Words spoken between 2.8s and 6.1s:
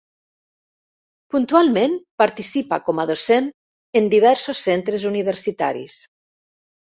com a docent en diversos centres universitaris.